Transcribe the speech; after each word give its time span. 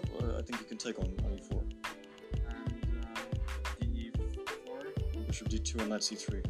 bishop, 0.00 0.22
or 0.22 0.38
I 0.38 0.42
think 0.42 0.60
you 0.60 0.66
can 0.66 0.78
take 0.78 0.98
on, 0.98 1.06
on 1.24 1.38
e4. 1.38 1.62
And 2.48 3.04
uh, 3.04 3.20
DE4. 3.80 5.26
Bishop 5.26 5.48
d2 5.48 5.80
and 5.80 5.90
knight 5.90 6.00
c3. 6.00 6.10
That 6.10 6.48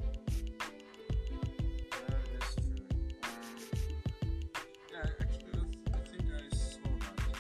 is 2.39 2.55
true. 2.55 2.81
Um, 3.23 3.37
yeah, 4.93 5.09
actually, 5.21 5.55
I, 5.55 5.65
I 5.93 6.01
think 6.09 6.25
I 6.33 6.57
saw 6.57 6.89
that. 7.01 7.39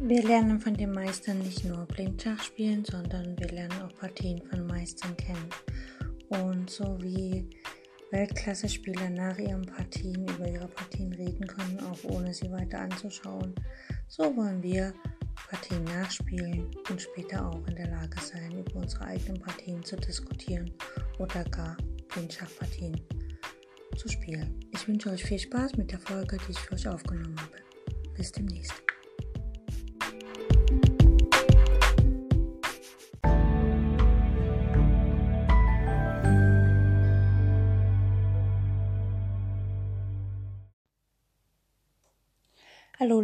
Wir 0.00 0.22
lernen 0.22 0.60
von 0.60 0.74
den 0.74 0.92
Meistern 0.92 1.38
nicht 1.38 1.64
nur 1.64 1.86
Blindschach 1.86 2.42
spielen, 2.42 2.84
sondern 2.84 3.38
wir 3.38 3.48
lernen 3.48 3.82
auch 3.82 3.94
Partien 3.98 4.42
von 4.48 4.66
Meistern 4.66 5.16
kennen. 5.16 5.48
Und 6.28 6.70
so 6.70 6.98
wie 7.00 7.48
Weltklasse-Spieler 8.10 9.10
nach 9.10 9.38
ihren 9.38 9.66
Partien 9.66 10.26
über 10.28 10.48
ihre 10.48 10.68
Partien 10.68 11.12
reden 11.12 11.46
können, 11.46 11.80
auch 11.80 12.04
ohne 12.04 12.32
sie 12.32 12.50
weiter 12.50 12.80
anzuschauen, 12.80 13.54
so 14.06 14.36
wollen 14.36 14.62
wir 14.62 14.94
Partien 15.50 15.84
nachspielen 15.84 16.70
und 16.90 17.00
später 17.00 17.48
auch 17.48 17.66
in 17.66 17.76
der 17.76 17.88
Lage 17.88 18.20
sein, 18.20 18.58
über 18.58 18.76
unsere 18.76 19.04
eigenen 19.04 19.40
Partien 19.40 19.82
zu 19.82 19.96
diskutieren 19.96 20.72
oder 21.18 21.44
gar 21.44 21.76
Blindschachpartien 22.08 23.00
zu 23.96 24.08
spielen. 24.08 24.60
Ich 24.72 24.86
wünsche 24.88 25.10
euch 25.10 25.24
viel 25.24 25.38
Spaß 25.38 25.76
mit 25.76 25.92
der 25.92 26.00
Folge, 26.00 26.38
die 26.46 26.52
ich 26.52 26.58
für 26.58 26.74
euch 26.74 26.88
aufgenommen 26.88 27.36
habe. 27.40 27.56
Bis 28.14 28.32
demnächst. 28.32 28.85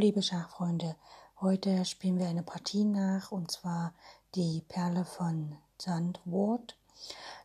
Liebe 0.03 0.21
Schachfreunde, 0.21 0.97
heute 1.41 1.85
spielen 1.85 2.19
wir 2.19 2.27
eine 2.27 2.43
Partie 2.43 2.83
nach 2.83 3.31
und 3.31 3.53
zwar 3.53 3.95
die 4.35 4.61
Perle 4.67 5.05
von 5.05 5.55
Sandwort. 5.79 6.77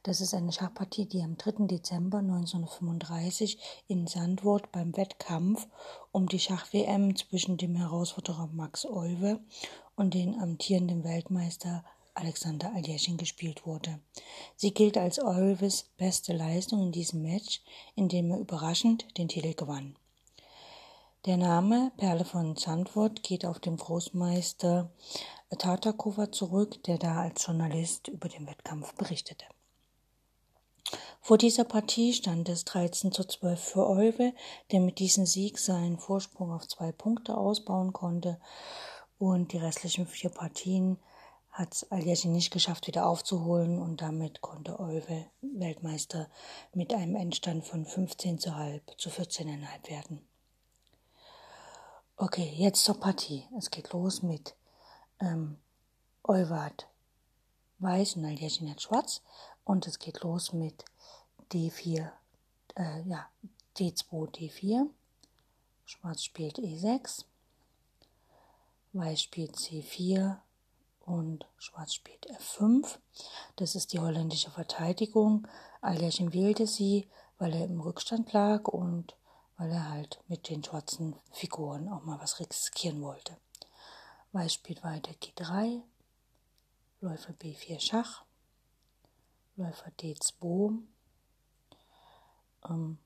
Das 0.01 0.21
ist 0.21 0.33
eine 0.33 0.51
Schachpartie, 0.51 1.05
die 1.05 1.21
am 1.21 1.37
3. 1.37 1.67
Dezember 1.67 2.17
1935 2.17 3.59
in 3.87 4.07
Sandwort 4.07 4.71
beim 4.71 4.97
Wettkampf 4.97 5.67
um 6.11 6.27
die 6.27 6.39
Schach-WM 6.39 7.15
zwischen 7.15 7.57
dem 7.57 7.75
Herausforderer 7.75 8.49
Max 8.51 8.87
Euwe 8.87 9.39
und 9.95 10.15
den 10.15 10.41
amtierenden 10.41 11.03
Weltmeister 11.03 11.85
Alexander 12.15 12.73
Aljeschin 12.73 13.17
gespielt 13.17 13.67
wurde. 13.67 13.99
Sie 14.55 14.73
gilt 14.73 14.97
als 14.97 15.19
Euwes 15.19 15.91
beste 15.97 16.33
Leistung 16.33 16.81
in 16.81 16.91
diesem 16.91 17.21
Match, 17.21 17.61
in 17.93 18.09
dem 18.09 18.31
er 18.31 18.39
überraschend 18.39 19.05
den 19.19 19.27
Titel 19.27 19.53
gewann. 19.53 19.95
Der 21.27 21.35
Name 21.35 21.91
Perle 21.97 22.23
von 22.23 22.55
Sandwort 22.55 23.21
geht 23.21 23.45
auf 23.45 23.59
den 23.59 23.75
Großmeister 23.75 24.89
Tartakova 25.57 26.31
zurück, 26.31 26.81
der 26.85 26.97
da 26.97 27.19
als 27.19 27.45
Journalist 27.45 28.07
über 28.07 28.29
den 28.29 28.47
Wettkampf 28.47 28.93
berichtete. 28.93 29.43
Vor 31.19 31.37
dieser 31.37 31.65
Partie 31.65 32.13
stand 32.13 32.47
es 32.47 32.63
13 32.63 33.11
zu 33.11 33.25
12 33.25 33.59
für 33.59 33.89
Euwe, 33.89 34.33
der 34.71 34.79
mit 34.79 34.99
diesem 34.99 35.25
Sieg 35.25 35.59
seinen 35.59 35.99
Vorsprung 35.99 36.53
auf 36.53 36.65
zwei 36.69 36.93
Punkte 36.93 37.35
ausbauen 37.35 37.91
konnte 37.91 38.39
und 39.19 39.51
die 39.51 39.57
restlichen 39.57 40.07
vier 40.07 40.29
Partien 40.29 40.97
hat 41.51 41.73
es 41.73 41.91
Aljesin 41.91 42.31
nicht 42.31 42.51
geschafft, 42.51 42.87
wieder 42.87 43.05
aufzuholen 43.05 43.81
und 43.81 44.01
damit 44.01 44.39
konnte 44.39 44.79
Euwe 44.79 45.25
Weltmeister 45.41 46.29
mit 46.73 46.93
einem 46.93 47.17
Endstand 47.17 47.65
von 47.65 47.85
15 47.85 48.39
zu 48.39 48.55
halb 48.55 48.83
zu 48.97 49.09
14,5 49.09 49.89
werden. 49.89 50.26
Okay, 52.19 52.51
jetzt 52.57 52.83
zur 52.83 52.99
Partie. 52.99 53.47
Es 53.59 53.69
geht 53.69 53.93
los 53.93 54.23
mit 54.23 54.55
ähm, 55.19 55.59
Euwart 56.23 56.87
weiß 57.77 58.15
und 58.15 58.25
Aljesin 58.25 58.71
hat 58.71 58.81
schwarz 58.81 59.21
und 59.65 59.85
es 59.85 59.99
geht 59.99 60.21
los 60.21 60.51
mit 60.51 60.83
D4, 61.51 62.09
äh, 62.75 63.01
ja, 63.03 63.29
D2, 63.77 64.31
D4. 64.31 64.89
Schwarz 65.85 66.23
spielt 66.23 66.57
E6, 66.57 67.25
Weiß 68.93 69.21
spielt 69.21 69.55
C4 69.55 70.37
und 71.05 71.45
Schwarz 71.59 71.93
spielt 71.93 72.31
F5. 72.31 72.97
Das 73.57 73.75
ist 73.75 73.93
die 73.93 73.99
holländische 73.99 74.49
Verteidigung. 74.49 75.47
Aljaschin 75.81 76.33
wählte 76.33 76.65
sie, 76.65 77.07
weil 77.37 77.53
er 77.53 77.65
im 77.65 77.79
Rückstand 77.79 78.33
lag 78.33 78.67
und 78.67 79.15
weil 79.57 79.71
er 79.71 79.89
halt 79.89 80.19
mit 80.27 80.49
den 80.49 80.63
schwarzen 80.63 81.15
Figuren 81.31 81.89
auch 81.89 82.03
mal 82.03 82.19
was 82.19 82.39
riskieren 82.39 83.01
wollte. 83.01 83.35
Weiß 84.31 84.53
spielt 84.53 84.83
weiter 84.83 85.11
G3, 85.11 85.81
Läufer 87.01 87.33
B4 87.33 87.79
Schach, 87.79 88.23
Läufer 89.55 89.89
D2. 89.99 90.77
Ähm, 92.69 92.97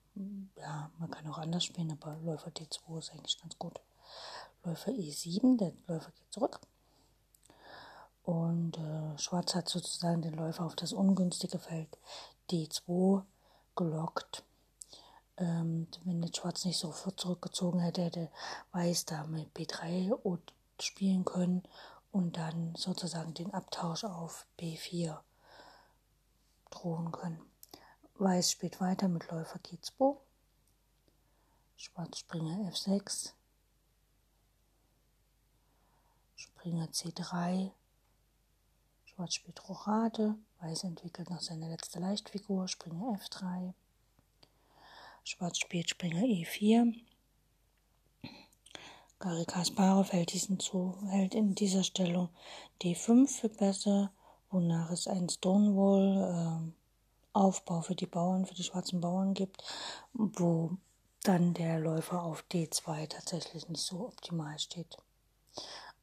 ja, 0.57 0.91
man 0.97 1.09
kann 1.09 1.27
auch 1.27 1.37
anders 1.37 1.63
spielen, 1.63 1.91
aber 1.91 2.17
Läufer 2.17 2.51
D2 2.51 2.99
ist 2.99 3.11
eigentlich 3.11 3.39
ganz 3.39 3.57
gut. 3.57 3.79
Läufer 4.63 4.91
E7, 4.91 5.57
der 5.57 5.73
Läufer 5.87 6.11
geht 6.11 6.33
zurück. 6.33 6.59
Und 8.23 8.77
äh, 8.77 9.17
Schwarz 9.17 9.55
hat 9.55 9.69
sozusagen 9.69 10.21
den 10.21 10.33
Läufer 10.33 10.65
auf 10.65 10.75
das 10.75 10.93
ungünstige 10.93 11.59
Feld 11.59 11.97
D2 12.49 13.23
gelockt. 13.75 14.43
Ähm, 15.41 15.87
wenn 16.05 16.21
jetzt 16.21 16.37
Schwarz 16.37 16.65
nicht 16.65 16.77
sofort 16.77 17.19
zurückgezogen 17.19 17.79
hätte, 17.79 18.03
hätte 18.03 18.29
Weiß 18.73 19.05
da 19.05 19.25
mit 19.25 19.51
B3 19.57 20.13
spielen 20.79 21.25
können 21.25 21.63
und 22.11 22.37
dann 22.37 22.75
sozusagen 22.75 23.33
den 23.33 23.51
Abtausch 23.51 24.03
auf 24.03 24.45
B4 24.59 25.19
drohen 26.69 27.11
können. 27.11 27.41
Weiß 28.15 28.51
spielt 28.51 28.79
weiter 28.79 29.07
mit 29.07 29.31
Läufer 29.31 29.59
G2. 29.59 30.15
Schwarz 31.75 32.19
Springer 32.19 32.69
F6. 32.71 33.31
Springer 36.35 36.85
C3. 36.85 37.71
Schwarz 39.05 39.33
spielt 39.33 39.67
Rochade. 39.67 40.35
Weiß 40.59 40.83
entwickelt 40.83 41.31
noch 41.31 41.41
seine 41.41 41.67
letzte 41.67 41.99
Leichtfigur. 41.99 42.67
Springer 42.67 43.17
F3. 43.17 43.73
Schwarz 45.23 45.59
spielt 45.59 45.89
Springer 45.89 46.23
E4. 46.23 46.93
Gary 49.19 49.45
Kasparov 49.45 50.11
hält 50.11 50.33
diesen 50.33 50.59
zu, 50.59 50.97
hält 51.09 51.35
in 51.35 51.53
dieser 51.53 51.83
Stellung 51.83 52.29
D5 52.81 53.27
für 53.27 53.49
besser, 53.49 54.11
wonach 54.49 54.89
es 54.89 55.07
einen 55.07 55.29
Stonewall 55.29 56.63
äh, 56.63 56.71
Aufbau 57.33 57.81
für 57.81 57.95
die 57.95 58.07
Bauern, 58.07 58.45
für 58.45 58.55
die 58.55 58.63
schwarzen 58.63 58.99
Bauern 58.99 59.35
gibt, 59.35 59.63
wo 60.13 60.71
dann 61.23 61.53
der 61.53 61.79
Läufer 61.79 62.23
auf 62.23 62.43
D2 62.51 63.07
tatsächlich 63.07 63.69
nicht 63.69 63.83
so 63.83 64.07
optimal 64.07 64.57
steht. 64.57 64.97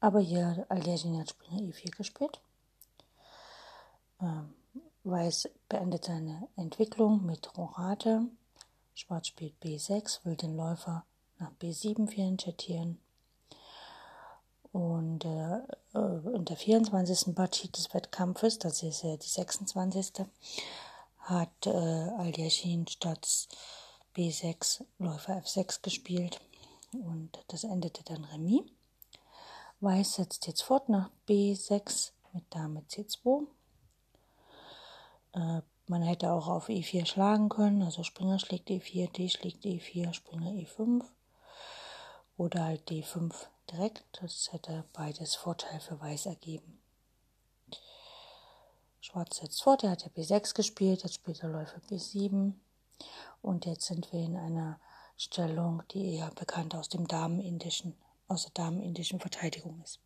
Aber 0.01 0.21
hier 0.21 0.65
Algersin 0.69 1.19
hat 1.19 1.31
Springer 1.31 1.61
E4 1.62 1.97
gespielt. 1.97 2.41
Ähm, 4.21 4.55
Weiß 5.05 5.49
beendet 5.69 6.05
seine 6.05 6.49
Entwicklung 6.57 7.25
mit 7.25 7.57
Rochade. 7.57 8.27
Schwarz 8.98 9.28
spielt 9.28 9.54
B6, 9.62 10.25
will 10.25 10.34
den 10.34 10.56
Läufer 10.56 11.04
nach 11.38 11.53
B7 11.60 12.09
vierenchettieren. 12.09 12.98
Und 14.72 15.25
äh, 15.25 15.60
in 15.94 16.44
der 16.44 16.56
24. 16.56 17.32
Partie 17.32 17.69
des 17.69 17.94
Wettkampfes, 17.94 18.59
das 18.59 18.82
ist 18.82 19.04
ja 19.04 19.16
die 19.16 19.28
26. 19.28 20.26
hat 21.18 21.66
äh, 21.66 21.71
Aljaschin 21.71 22.89
statt 22.89 23.48
B6 24.16 24.84
Läufer 24.98 25.39
F6 25.44 25.80
gespielt 25.83 26.41
und 26.92 27.39
das 27.47 27.62
endete 27.62 28.03
dann 28.03 28.24
Remis. 28.24 28.65
Weiß 29.78 30.15
setzt 30.15 30.48
jetzt 30.48 30.62
fort 30.62 30.89
nach 30.89 31.10
B6 31.28 32.10
mit 32.33 32.53
Dame 32.53 32.83
C2. 32.91 33.47
Äh, 35.34 35.62
man 35.89 36.03
hätte 36.03 36.33
auch 36.33 36.49
auf 36.49 36.69
E4 36.69 37.07
schlagen 37.07 37.49
können, 37.49 37.83
also 37.83 38.03
Springer 38.03 38.39
schlägt 38.39 38.69
E4, 38.69 39.11
D 39.11 39.29
schlägt 39.29 39.65
E4, 39.65 40.13
Springer 40.13 40.51
E5 40.51 41.05
oder 42.37 42.65
halt 42.65 42.89
D5 42.91 43.35
direkt. 43.71 44.05
Das 44.21 44.53
hätte 44.53 44.85
beides 44.93 45.35
Vorteil 45.35 45.81
für 45.81 46.01
Weiß 46.01 46.27
ergeben. 46.27 46.81
Schwarz 49.01 49.39
setzt 49.39 49.63
fort, 49.63 49.85
er 49.85 49.91
hat 49.93 50.03
ja 50.03 50.11
B6 50.11 50.55
gespielt, 50.55 51.03
jetzt 51.03 51.15
spielt 51.15 51.43
er 51.43 51.49
Läufer 51.49 51.81
B7 51.89 52.53
und 53.43 53.65
jetzt 53.65 53.87
sind 53.87 54.13
wir 54.13 54.21
in 54.21 54.37
einer 54.37 54.79
Stellung, 55.17 55.83
die 55.91 56.17
eher 56.17 56.31
bekannt 56.33 56.75
aus 56.75 56.89
dem 56.89 57.09
Damenindischen, 57.09 57.97
aus 58.27 58.43
der 58.43 58.53
Damenindischen 58.53 59.21
Verteidigung 59.21 59.81
ist. 59.83 60.01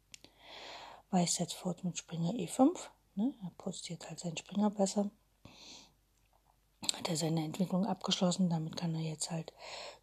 Weiß 1.11 1.35
setzt 1.35 1.55
fort 1.55 1.85
mit 1.85 1.99
Springer 1.99 2.33
E5, 2.33 2.79
ne? 3.17 3.35
er 3.43 3.51
postiert 3.59 4.09
halt 4.09 4.21
seinen 4.21 4.37
Springer 4.37 4.71
besser. 4.71 5.11
Hat 6.97 7.09
er 7.09 7.17
seine 7.17 7.45
Entwicklung 7.45 7.87
abgeschlossen. 7.87 8.51
Damit 8.51 8.77
kann 8.77 8.95
er 8.95 9.01
jetzt 9.01 9.31
halt 9.31 9.53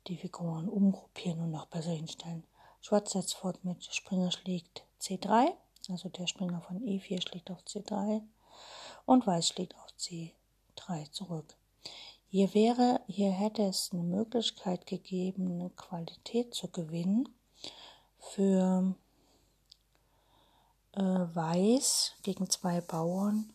die 0.08 0.18
Figuren 0.18 0.70
umgruppieren 0.70 1.42
und 1.42 1.52
noch 1.52 1.68
besser 1.68 1.92
hinstellen. 1.92 2.44
Schwarz 2.82 3.12
setzt 3.12 3.36
fort 3.36 3.64
mit 3.66 3.84
Springer 3.84 4.32
schlägt 4.32 4.84
C3, 5.02 5.52
also 5.90 6.10
der 6.10 6.28
Springer 6.28 6.62
von 6.62 6.82
E4 6.82 7.22
schlägt 7.22 7.52
auf 7.52 7.60
C3 7.64 8.22
und 9.06 9.28
Weiß 9.28 9.50
schlägt 9.50 9.76
auf 9.76 9.88
C3 9.98 11.12
zurück. 11.12 11.56
Hier 12.32 12.54
wäre, 12.54 13.02
hier 13.08 13.32
hätte 13.32 13.64
es 13.64 13.90
eine 13.92 14.04
Möglichkeit 14.04 14.86
gegeben, 14.86 15.52
eine 15.52 15.72
Qualität 15.72 16.54
zu 16.54 16.68
gewinnen 16.68 17.28
für 18.20 18.96
äh, 20.94 21.02
Weiß 21.02 22.14
gegen 22.22 22.50
zwei 22.50 22.82
Bauern, 22.82 23.52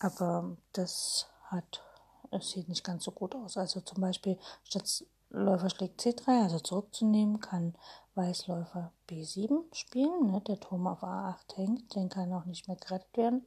aber 0.00 0.56
das 0.72 1.28
hat, 1.44 1.82
es 2.30 2.50
sieht 2.50 2.68
nicht 2.68 2.84
ganz 2.84 3.04
so 3.04 3.10
gut 3.10 3.34
aus. 3.34 3.56
Also 3.56 3.80
zum 3.80 4.00
Beispiel 4.00 4.38
statt 4.62 5.04
Läufer 5.30 5.68
schlägt 5.68 6.00
C3, 6.00 6.44
also 6.44 6.60
zurückzunehmen, 6.60 7.40
kann 7.40 7.74
Weißläufer 8.14 8.92
B7 9.08 9.62
spielen. 9.74 10.30
Ne? 10.30 10.40
Der 10.42 10.60
Turm 10.60 10.86
auf 10.86 11.02
A8 11.02 11.56
hängt, 11.56 11.94
den 11.94 12.08
kann 12.08 12.32
auch 12.32 12.44
nicht 12.44 12.68
mehr 12.68 12.76
gerettet 12.76 13.16
werden. 13.16 13.44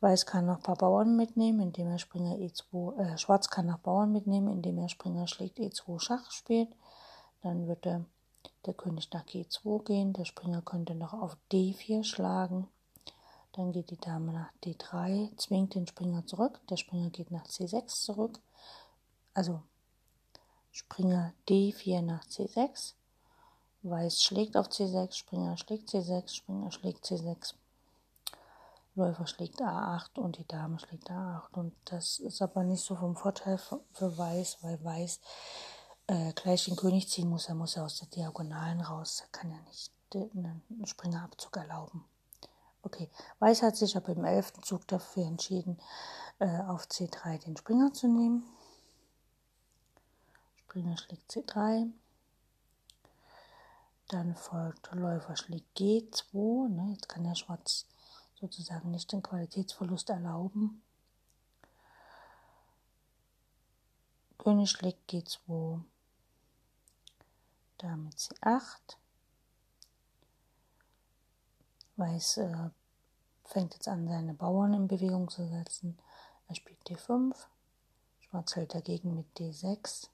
Weiß 0.00 0.24
kann 0.24 0.46
noch 0.46 0.56
ein 0.56 0.62
paar 0.62 0.76
Bauern 0.76 1.16
mitnehmen, 1.16 1.60
indem 1.60 1.88
er 1.88 1.98
Springer 1.98 2.36
E2, 2.36 2.96
äh, 2.98 3.18
Schwarz 3.18 3.48
kann 3.48 3.66
noch 3.66 3.78
Bauern 3.78 4.12
mitnehmen, 4.12 4.48
indem 4.48 4.78
er 4.78 4.88
Springer 4.88 5.26
schlägt 5.26 5.58
E2 5.58 5.98
Schach 6.00 6.30
spielt. 6.30 6.74
Dann 7.42 7.66
wird 7.66 7.84
der, 7.84 8.04
der 8.66 8.74
König 8.74 9.10
nach 9.12 9.24
G2 9.26 9.84
gehen, 9.84 10.12
der 10.12 10.24
Springer 10.24 10.62
könnte 10.62 10.94
noch 10.94 11.12
auf 11.12 11.36
D4 11.52 12.04
schlagen. 12.04 12.68
Dann 13.60 13.72
geht 13.72 13.90
die 13.90 14.00
Dame 14.00 14.32
nach 14.32 14.50
D3, 14.64 15.36
zwingt 15.36 15.74
den 15.74 15.86
Springer 15.86 16.24
zurück, 16.24 16.62
der 16.70 16.78
Springer 16.78 17.10
geht 17.10 17.30
nach 17.30 17.44
C6 17.44 17.88
zurück. 17.88 18.40
Also 19.34 19.60
Springer 20.70 21.34
D4 21.46 22.00
nach 22.00 22.24
C6. 22.24 22.94
Weiß 23.82 24.22
schlägt 24.22 24.56
auf 24.56 24.68
C6, 24.68 25.12
Springer 25.12 25.58
schlägt 25.58 25.90
C6, 25.90 26.36
Springer 26.36 26.72
schlägt 26.72 27.04
C6. 27.04 27.52
Läufer 28.94 29.26
schlägt 29.26 29.60
A8 29.60 30.18
und 30.18 30.38
die 30.38 30.48
Dame 30.48 30.78
schlägt 30.78 31.10
A8. 31.10 31.52
Und 31.52 31.74
das 31.84 32.18
ist 32.18 32.40
aber 32.40 32.64
nicht 32.64 32.82
so 32.82 32.96
vom 32.96 33.14
Vorteil 33.14 33.58
für 33.58 34.16
Weiß, 34.16 34.56
weil 34.62 34.82
Weiß 34.82 35.20
äh, 36.06 36.32
gleich 36.32 36.64
den 36.64 36.76
König 36.76 37.10
ziehen 37.10 37.28
muss. 37.28 37.50
Er 37.50 37.56
muss 37.56 37.74
ja 37.74 37.84
aus 37.84 37.98
der 37.98 38.08
Diagonalen 38.08 38.80
raus. 38.80 39.20
Er 39.20 39.28
kann 39.38 39.50
ja 39.50 39.60
nicht 39.68 39.92
einen 40.14 40.62
Springerabzug 40.86 41.58
erlauben. 41.58 42.06
Okay, 42.82 43.10
Weiß 43.38 43.62
hat 43.62 43.76
sich 43.76 43.96
aber 43.96 44.10
im 44.10 44.24
elften 44.24 44.62
Zug 44.62 44.86
dafür 44.88 45.26
entschieden, 45.26 45.78
äh, 46.38 46.60
auf 46.62 46.84
C3 46.86 47.38
den 47.38 47.56
Springer 47.56 47.92
zu 47.92 48.08
nehmen. 48.08 48.44
Springer 50.56 50.96
schlägt 50.96 51.30
C3. 51.30 51.90
Dann 54.08 54.34
folgt 54.34 54.92
Läufer 54.92 55.36
schlägt 55.36 55.78
G2. 55.78 56.68
Ne? 56.68 56.92
Jetzt 56.92 57.08
kann 57.08 57.24
der 57.24 57.34
Schwarz 57.34 57.86
sozusagen 58.40 58.90
nicht 58.90 59.12
den 59.12 59.22
Qualitätsverlust 59.22 60.10
erlauben. 60.10 60.82
König 64.38 64.70
schlägt 64.70 65.10
G2. 65.10 65.82
Dame 67.76 68.10
C8. 68.10 68.96
Weiß 72.00 72.38
äh, 72.38 72.70
fängt 73.44 73.74
jetzt 73.74 73.86
an, 73.86 74.08
seine 74.08 74.32
Bauern 74.32 74.72
in 74.72 74.88
Bewegung 74.88 75.28
zu 75.28 75.46
setzen. 75.46 75.98
Er 76.48 76.54
spielt 76.54 76.82
D5. 76.88 77.36
Schwarz 78.20 78.56
hält 78.56 78.74
dagegen 78.74 79.14
mit 79.14 79.26
D6. 79.36 80.08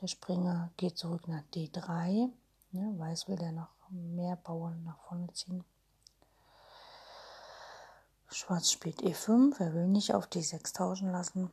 Der 0.00 0.06
Springer 0.06 0.70
geht 0.76 0.96
zurück 0.96 1.26
nach 1.26 1.42
D3. 1.52 2.30
Ja, 2.70 2.98
Weiß 2.98 3.26
will 3.26 3.34
der 3.34 3.50
noch 3.50 3.68
mehr 3.90 4.36
Bauern 4.36 4.84
nach 4.84 5.00
vorne 5.08 5.32
ziehen. 5.32 5.64
Schwarz 8.28 8.70
spielt 8.70 9.00
E5. 9.02 9.58
Er 9.58 9.74
will 9.74 9.88
nicht 9.88 10.14
auf 10.14 10.28
D6 10.28 10.72
tauschen 10.72 11.10
lassen. 11.10 11.50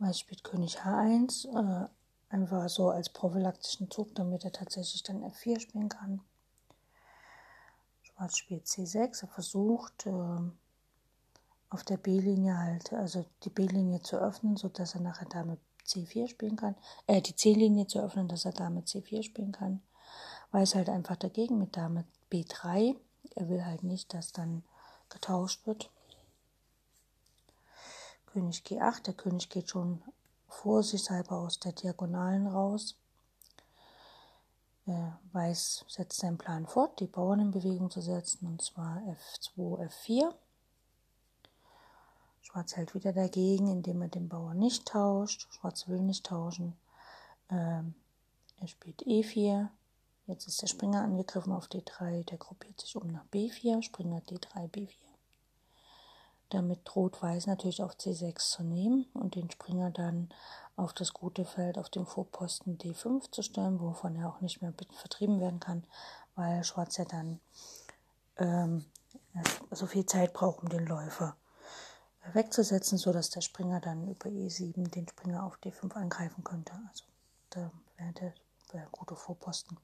Weiß 0.00 0.18
spielt 0.18 0.44
König 0.44 0.80
H1. 0.80 1.46
Äh, 1.48 1.88
einfach 2.34 2.68
so 2.68 2.90
als 2.90 3.08
prophylaktischen 3.08 3.90
Zug, 3.90 4.14
damit 4.14 4.44
er 4.44 4.52
tatsächlich 4.52 5.02
dann 5.04 5.24
F4 5.24 5.60
spielen 5.60 5.88
kann. 5.88 6.20
Schwarz 8.02 8.36
spielt 8.36 8.66
C6. 8.66 9.22
Er 9.22 9.28
versucht. 9.28 10.06
Äh, 10.06 10.40
auf 11.74 11.82
der 11.82 11.96
B-Linie 11.96 12.56
halt, 12.56 12.92
also 12.92 13.24
die 13.42 13.50
B-Linie 13.50 14.00
zu 14.00 14.16
öffnen, 14.16 14.56
sodass 14.56 14.94
er 14.94 15.00
nachher 15.00 15.26
Dame 15.26 15.58
C4 15.84 16.28
spielen 16.28 16.54
kann, 16.54 16.76
äh, 17.08 17.20
die 17.20 17.34
C-Linie 17.34 17.88
zu 17.88 17.98
öffnen, 17.98 18.28
dass 18.28 18.44
er 18.44 18.52
Dame 18.52 18.82
C4 18.82 19.24
spielen 19.24 19.50
kann. 19.50 19.82
Weiß 20.52 20.76
halt 20.76 20.88
einfach 20.88 21.16
dagegen 21.16 21.58
mit 21.58 21.76
Dame 21.76 22.04
B3. 22.30 22.94
Er 23.34 23.48
will 23.48 23.64
halt 23.64 23.82
nicht, 23.82 24.14
dass 24.14 24.30
dann 24.30 24.62
getauscht 25.08 25.66
wird. 25.66 25.90
König 28.26 28.62
G8, 28.64 29.02
der 29.02 29.14
König 29.14 29.48
geht 29.48 29.70
schon 29.70 30.00
vorsichtshalber 30.54 31.38
aus 31.38 31.58
der 31.58 31.72
Diagonalen 31.72 32.46
raus. 32.46 32.96
Äh, 34.86 35.10
Weiß 35.32 35.84
setzt 35.88 36.20
seinen 36.20 36.38
Plan 36.38 36.66
fort, 36.66 37.00
die 37.00 37.06
Bauern 37.06 37.40
in 37.40 37.50
Bewegung 37.50 37.90
zu 37.90 38.00
setzen, 38.00 38.46
und 38.46 38.62
zwar 38.62 38.98
F2, 38.98 39.88
F4. 39.88 40.34
Schwarz 42.42 42.76
hält 42.76 42.94
wieder 42.94 43.12
dagegen, 43.12 43.68
indem 43.68 44.02
er 44.02 44.08
den 44.08 44.28
Bauern 44.28 44.58
nicht 44.58 44.86
tauscht. 44.86 45.48
Schwarz 45.50 45.88
will 45.88 46.00
nicht 46.00 46.26
tauschen. 46.26 46.76
Ähm, 47.50 47.94
er 48.60 48.68
spielt 48.68 49.02
E4. 49.02 49.68
Jetzt 50.26 50.46
ist 50.46 50.62
der 50.62 50.68
Springer 50.68 51.02
angegriffen 51.02 51.52
auf 51.52 51.66
D3. 51.66 52.24
Der 52.24 52.38
gruppiert 52.38 52.80
sich 52.80 52.94
um 52.96 53.08
nach 53.08 53.24
B4. 53.32 53.82
Springer 53.82 54.20
D3, 54.20 54.70
B4. 54.70 55.03
Damit 56.54 56.82
droht 56.84 57.20
Weiß 57.20 57.48
natürlich 57.48 57.82
auf 57.82 57.96
C6 57.96 58.38
zu 58.38 58.62
nehmen 58.62 59.06
und 59.12 59.34
den 59.34 59.50
Springer 59.50 59.90
dann 59.90 60.28
auf 60.76 60.92
das 60.92 61.12
gute 61.12 61.44
Feld 61.44 61.78
auf 61.78 61.90
dem 61.90 62.06
Vorposten 62.06 62.78
D5 62.78 63.28
zu 63.32 63.42
stellen, 63.42 63.80
wovon 63.80 64.14
er 64.14 64.28
auch 64.28 64.40
nicht 64.40 64.62
mehr 64.62 64.72
vertrieben 64.92 65.40
werden 65.40 65.58
kann, 65.58 65.84
weil 66.36 66.62
Schwarz 66.62 66.96
ja 66.96 67.06
dann 67.06 67.40
ähm, 68.36 68.84
so 69.72 69.86
viel 69.86 70.06
Zeit 70.06 70.32
braucht, 70.32 70.62
um 70.62 70.68
den 70.68 70.86
Läufer 70.86 71.34
wegzusetzen, 72.32 72.98
sodass 72.98 73.30
der 73.30 73.40
Springer 73.40 73.80
dann 73.80 74.06
über 74.06 74.28
E7 74.28 74.88
den 74.90 75.08
Springer 75.08 75.44
auf 75.44 75.58
D5 75.58 75.92
angreifen 75.94 76.44
könnte. 76.44 76.72
Also 76.88 77.04
da 77.50 77.72
wäre 77.96 78.12
der, 78.12 78.34
wär 78.70 78.86
gute 78.92 79.16
Vorposten. 79.16 79.76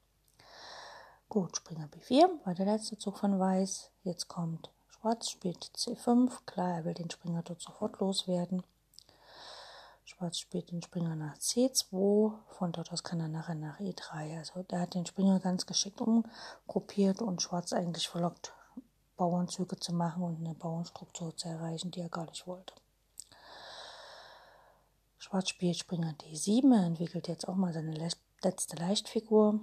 Gut, 1.27 1.57
Springer 1.57 1.87
B4 1.87 2.45
war 2.45 2.55
der 2.55 2.65
letzte 2.65 2.97
Zug 2.97 3.17
von 3.17 3.37
Weiß. 3.37 3.91
Jetzt 4.03 4.29
kommt 4.29 4.69
Schwarz, 5.01 5.31
spielt 5.31 5.63
C5. 5.75 6.29
Klar, 6.45 6.77
er 6.77 6.85
will 6.85 6.93
den 6.93 7.09
Springer 7.09 7.41
dort 7.41 7.59
sofort 7.59 7.99
loswerden. 7.99 8.61
Schwarz 10.05 10.37
spielt 10.37 10.69
den 10.69 10.83
Springer 10.83 11.15
nach 11.15 11.37
C2. 11.37 12.33
Von 12.49 12.71
dort 12.71 12.91
aus 12.91 13.01
kann 13.03 13.19
er 13.19 13.27
nachher 13.27 13.55
nach 13.55 13.79
E3. 13.79 14.37
Also 14.37 14.61
der 14.61 14.81
hat 14.81 14.93
den 14.93 15.07
Springer 15.07 15.39
ganz 15.39 15.65
geschickt 15.65 16.01
umgruppiert 16.01 17.23
und 17.23 17.41
Schwarz 17.41 17.73
eigentlich 17.73 18.09
verlockt, 18.09 18.53
Bauernzüge 19.17 19.79
zu 19.79 19.91
machen 19.91 20.21
und 20.21 20.37
eine 20.37 20.53
Bauernstruktur 20.53 21.35
zu 21.35 21.49
erreichen, 21.49 21.89
die 21.89 22.01
er 22.01 22.09
gar 22.09 22.27
nicht 22.27 22.45
wollte. 22.45 22.75
Schwarz 25.17 25.49
spielt 25.49 25.77
Springer 25.77 26.13
D7, 26.13 26.75
er 26.75 26.85
entwickelt 26.85 27.27
jetzt 27.27 27.47
auch 27.47 27.55
mal 27.55 27.73
seine 27.73 27.95
letzte 28.43 28.75
Leichtfigur, 28.75 29.61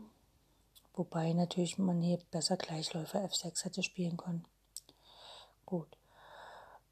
wobei 0.94 1.32
natürlich 1.32 1.78
man 1.78 2.02
hier 2.02 2.18
besser 2.32 2.56
Gleichläufer 2.56 3.24
F6 3.24 3.66
hätte 3.66 3.84
spielen 3.84 4.16
können. 4.16 4.44
Gut. 5.68 5.98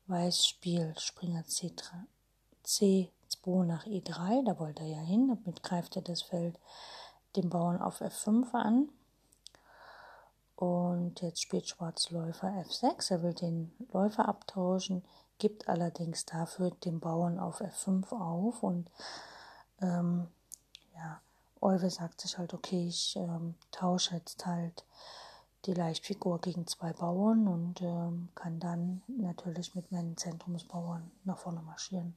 Weiß 0.06 0.47
spielt 0.47 1.00
Springer 1.00 1.40
C3, 1.45 1.95
C2 2.62 3.64
nach 3.64 3.87
E3, 3.87 4.45
da 4.45 4.59
wollte 4.59 4.83
er 4.83 4.88
ja 4.88 4.99
hin, 4.99 5.28
damit 5.28 5.62
greift 5.62 5.97
er 5.97 6.02
das 6.02 6.21
Feld 6.21 6.59
dem 7.37 7.49
Bauern 7.49 7.80
auf 7.80 8.02
F5 8.02 8.52
an. 8.52 8.90
Und 10.56 11.23
jetzt 11.23 11.40
spielt 11.40 11.66
Schwarz 11.66 12.11
Läufer 12.11 12.49
F6. 12.49 13.12
Er 13.12 13.23
will 13.23 13.33
den 13.33 13.73
Läufer 13.95 14.28
abtauschen, 14.28 15.02
gibt 15.38 15.71
allerdings 15.71 16.26
dafür 16.26 16.71
den 16.85 17.00
Bauern 17.00 17.38
auf 17.38 17.62
F5 17.62 18.12
auf. 18.12 18.62
Und 18.62 18.90
ähm, 19.80 20.28
ja, 20.95 21.23
Euwe 21.62 21.88
sagt 21.88 22.21
sich 22.21 22.37
halt, 22.37 22.52
okay, 22.52 22.88
ich 22.88 23.16
ähm, 23.16 23.54
tausche 23.71 24.16
jetzt 24.16 24.45
halt 24.45 24.85
die 25.66 25.75
Leichtfigur 25.75 26.40
gegen 26.40 26.66
zwei 26.66 26.92
Bauern 26.92 27.49
und 27.49 27.80
ähm, 27.82 28.28
kann 28.35 28.61
dann 28.61 29.02
natürlich 29.08 29.75
mit 29.75 29.90
meinen 29.90 30.16
Zentrumsbauern 30.16 31.11
nach 31.25 31.38
vorne 31.38 31.61
marschieren. 31.62 32.16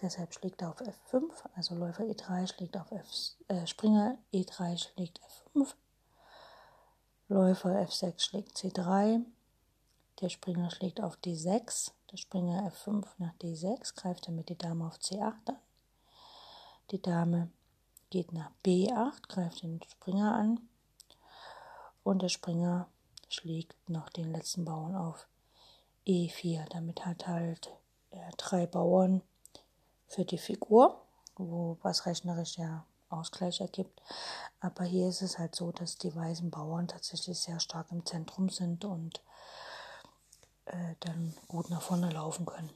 Deshalb 0.00 0.34
schlägt 0.34 0.62
er 0.62 0.70
auf 0.70 0.80
F5, 0.80 1.30
also 1.54 1.74
Läufer 1.74 2.04
E3 2.04 2.46
schlägt 2.46 2.76
auf 2.76 2.92
F, 2.92 3.06
äh, 3.48 3.66
Springer 3.66 4.18
E3 4.32 4.76
schlägt 4.76 5.20
F5 5.54 5.74
Läufer 7.28 7.70
F6 7.82 8.20
schlägt 8.20 8.56
C3, 8.56 9.22
Der 10.20 10.28
Springer 10.28 10.70
schlägt 10.70 11.02
auf 11.02 11.16
D6, 11.18 11.92
der 12.10 12.16
Springer 12.16 12.70
F5 12.70 13.06
nach 13.18 13.34
D6, 13.34 13.94
greift 13.94 14.28
damit 14.28 14.48
die 14.48 14.56
Dame 14.56 14.86
auf 14.86 14.96
C8 14.96 15.34
an. 15.46 15.58
Die 16.90 17.02
Dame 17.02 17.50
geht 18.10 18.32
nach 18.32 18.50
B8, 18.64 19.28
greift 19.28 19.62
den 19.62 19.80
Springer 19.82 20.34
an 20.34 20.68
und 22.08 22.22
der 22.22 22.28
Springer 22.28 22.88
schlägt 23.28 23.76
noch 23.88 24.08
den 24.08 24.32
letzten 24.32 24.64
Bauern 24.64 24.96
auf 24.96 25.26
E4. 26.06 26.66
Damit 26.70 27.04
hat 27.04 27.26
halt 27.26 27.70
er 28.10 28.30
drei 28.36 28.66
Bauern 28.66 29.22
für 30.06 30.24
die 30.24 30.38
Figur, 30.38 31.02
wo 31.36 31.76
was 31.82 32.06
rechnerisch 32.06 32.56
ja 32.56 32.84
Ausgleich 33.10 33.60
ergibt. 33.60 34.02
Aber 34.60 34.84
hier 34.84 35.08
ist 35.08 35.22
es 35.22 35.38
halt 35.38 35.54
so, 35.54 35.70
dass 35.72 35.98
die 35.98 36.14
weißen 36.14 36.50
Bauern 36.50 36.88
tatsächlich 36.88 37.38
sehr 37.38 37.60
stark 37.60 37.90
im 37.90 38.04
Zentrum 38.04 38.48
sind 38.48 38.84
und 38.84 39.22
äh, 40.66 40.94
dann 41.00 41.34
gut 41.46 41.70
nach 41.70 41.82
vorne 41.82 42.10
laufen 42.10 42.46
können. 42.46 42.70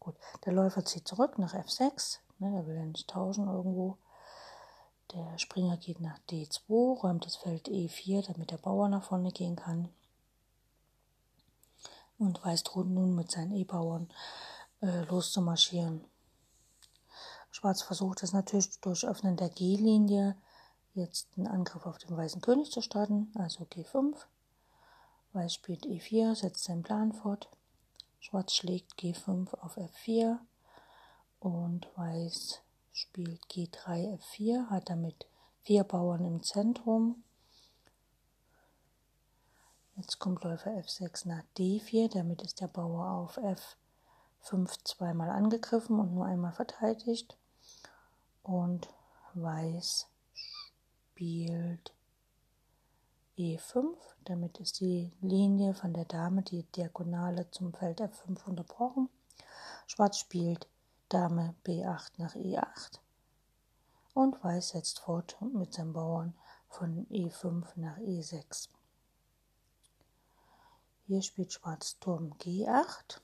Gut, 0.00 0.16
der 0.44 0.52
Läufer 0.52 0.84
zieht 0.84 1.06
zurück 1.06 1.38
nach 1.38 1.54
F6, 1.54 2.18
ne, 2.38 2.56
er 2.56 2.66
will 2.66 2.76
ja 2.76 2.84
nicht 2.84 3.08
tauschen 3.08 3.48
irgendwo. 3.48 3.96
Der 5.14 5.38
Springer 5.38 5.76
geht 5.76 6.00
nach 6.00 6.18
D2, 6.30 7.00
räumt 7.02 7.26
das 7.26 7.36
Feld 7.36 7.68
E4, 7.68 8.26
damit 8.26 8.50
der 8.50 8.56
Bauer 8.56 8.88
nach 8.88 9.04
vorne 9.04 9.30
gehen 9.30 9.56
kann. 9.56 9.90
Und 12.18 12.42
Weiß 12.42 12.62
droht 12.62 12.86
nun 12.86 13.14
mit 13.14 13.30
seinen 13.30 13.52
E-Bauern 13.52 14.08
äh, 14.80 15.02
loszumarschieren. 15.04 16.04
Schwarz 17.50 17.82
versucht 17.82 18.22
es 18.22 18.32
natürlich 18.32 18.80
durch 18.80 19.04
Öffnen 19.06 19.36
der 19.36 19.50
G-Linie 19.50 20.36
jetzt 20.94 21.28
einen 21.36 21.46
Angriff 21.46 21.84
auf 21.84 21.98
den 21.98 22.16
weißen 22.16 22.40
König 22.40 22.70
zu 22.70 22.80
starten, 22.80 23.30
also 23.34 23.64
G5. 23.64 24.16
Weiß 25.34 25.52
spielt 25.54 25.84
E4, 25.84 26.34
setzt 26.34 26.64
seinen 26.64 26.82
Plan 26.82 27.12
fort. 27.12 27.50
Schwarz 28.20 28.54
schlägt 28.54 28.94
G5 28.98 29.54
auf 29.60 29.76
F4 29.76 30.38
und 31.40 31.86
Weiß 31.96 32.62
spielt 32.92 33.44
G3, 33.46 34.18
F4, 34.18 34.70
hat 34.70 34.90
damit 34.90 35.26
vier 35.62 35.84
Bauern 35.84 36.24
im 36.24 36.42
Zentrum. 36.42 37.22
Jetzt 39.96 40.18
kommt 40.18 40.42
Läufer 40.44 40.70
F6 40.70 41.28
nach 41.28 41.42
D4, 41.56 42.12
damit 42.12 42.42
ist 42.42 42.60
der 42.60 42.68
Bauer 42.68 43.10
auf 43.10 43.38
F5 43.38 44.84
zweimal 44.84 45.30
angegriffen 45.30 45.98
und 46.00 46.14
nur 46.14 46.26
einmal 46.26 46.52
verteidigt. 46.52 47.36
Und 48.42 48.88
Weiß 49.34 50.08
spielt 50.34 51.92
E5. 53.38 53.96
Damit 54.24 54.58
ist 54.58 54.80
die 54.80 55.12
Linie 55.20 55.74
von 55.74 55.92
der 55.92 56.04
Dame, 56.04 56.42
die 56.42 56.64
Diagonale 56.64 57.50
zum 57.50 57.72
Feld 57.72 58.00
F5 58.00 58.44
unterbrochen. 58.46 59.08
Schwarz 59.86 60.18
spielt 60.18 60.66
Dame 61.12 61.54
B8 61.66 62.12
nach 62.16 62.34
E8 62.36 62.98
und 64.14 64.42
Weiß 64.42 64.70
setzt 64.70 65.00
fort 65.00 65.36
mit 65.52 65.74
seinem 65.74 65.92
Bauern 65.92 66.32
von 66.70 67.06
E5 67.10 67.66
nach 67.76 67.98
E6. 67.98 68.70
Hier 71.06 71.20
spielt 71.20 71.52
Schwarz 71.52 71.98
Turm 72.00 72.32
G8 72.40 73.20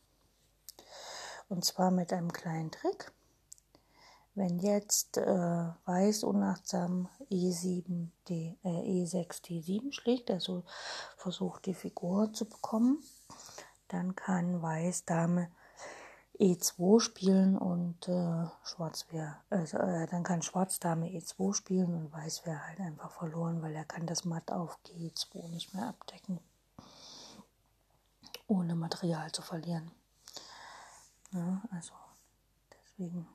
und 1.49 1.64
zwar 1.64 1.90
mit 1.90 2.12
einem 2.12 2.30
kleinen 2.30 2.71
Trick. 2.71 3.11
Wenn 4.35 4.59
jetzt 4.59 5.16
äh, 5.16 5.68
Weiß 5.87 6.25
unachtsam 6.25 7.09
E7, 7.30 8.09
D, 8.28 8.59
äh, 8.64 8.68
E6, 8.68 9.45
D7 9.45 9.92
schlägt, 9.92 10.30
also 10.30 10.62
versucht 11.16 11.64
die 11.64 11.75
Figur 11.75 12.35
zu 12.35 12.45
bekommen, 12.45 13.02
dann 13.88 14.14
kann 14.14 14.61
Weiß 14.61 15.07
Dame 15.07 15.50
E2 16.40 17.00
spielen 17.00 17.59
und 17.59 18.07
äh, 18.07 18.47
Schwarz 18.62 19.07
wäre, 19.11 19.37
also, 19.50 19.78
äh, 19.78 20.07
dann 20.07 20.23
kann 20.23 20.42
Schwarz 20.42 20.78
Dame 20.78 21.09
E2 21.09 21.52
spielen 21.52 21.95
und 21.95 22.12
Weiß 22.12 22.47
wäre 22.47 22.64
halt 22.64 22.78
einfach 22.78 23.11
verloren, 23.11 23.61
weil 23.61 23.75
er 23.75 23.85
kann 23.85 24.07
das 24.07 24.25
Matt 24.25 24.52
auf 24.52 24.78
G2 24.87 25.49
nicht 25.49 25.75
mehr 25.75 25.88
abdecken, 25.88 26.38
ohne 28.47 28.76
Material 28.76 29.33
zu 29.33 29.42
verlieren. 29.42 29.90
Ja, 31.33 31.61
also 31.71 31.92
deswegen 32.73 33.26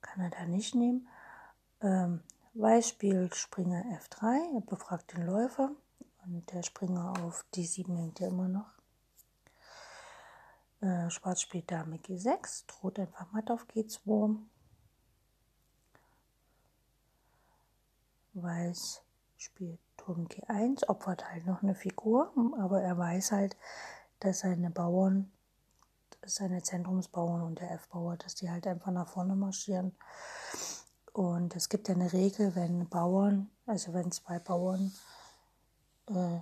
kann 0.00 0.20
er 0.22 0.30
da 0.30 0.46
nicht 0.46 0.76
nehmen. 0.76 1.08
Ähm, 1.80 2.22
Weiß 2.54 2.88
spielt 2.88 3.34
Springer 3.34 3.84
F3, 3.84 4.54
er 4.54 4.60
befragt 4.60 5.12
den 5.12 5.26
Läufer 5.26 5.70
und 6.24 6.50
der 6.52 6.62
Springer 6.62 7.14
auf 7.24 7.44
D7 7.52 7.96
hängt 7.96 8.20
ja 8.20 8.28
immer 8.28 8.48
noch. 8.48 8.77
Äh, 10.80 11.10
Schwarz 11.10 11.42
spielt 11.42 11.70
Dame 11.70 11.96
G6, 11.96 12.66
droht 12.66 12.98
einfach 12.98 13.30
matt 13.32 13.50
auf 13.50 13.66
G2. 13.66 14.36
Weiß 18.34 19.02
spielt 19.36 19.80
Turm 19.96 20.26
G1, 20.26 20.88
opfert 20.88 21.28
halt 21.28 21.46
noch 21.46 21.62
eine 21.62 21.74
Figur, 21.74 22.32
aber 22.58 22.82
er 22.82 22.96
weiß 22.96 23.32
halt, 23.32 23.56
dass 24.20 24.40
seine 24.40 24.70
Bauern 24.70 25.32
seine 26.24 26.62
Zentrumsbauern 26.62 27.42
und 27.42 27.60
der 27.60 27.70
F-Bauer, 27.72 28.16
dass 28.16 28.34
die 28.34 28.50
halt 28.50 28.66
einfach 28.66 28.90
nach 28.90 29.08
vorne 29.08 29.34
marschieren. 29.34 29.96
Und 31.12 31.56
es 31.56 31.68
gibt 31.68 31.88
ja 31.88 31.94
eine 31.94 32.12
Regel, 32.12 32.54
wenn 32.54 32.88
Bauern, 32.88 33.50
also 33.66 33.92
wenn 33.92 34.12
zwei 34.12 34.38
Bauern 34.38 34.92
äh, 36.08 36.40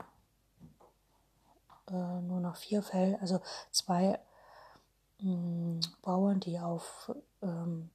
äh, 1.90 2.21
nur 2.23 2.40
noch 2.40 2.57
vier 2.57 2.83
Felder, 2.83 3.21
also 3.21 3.40
zwei 3.71 4.19
mh, 5.21 5.33
mm, 5.33 5.81
Bauern, 6.02 6.40
die 6.40 6.59
auf 6.59 7.12
ähm, 7.43 7.90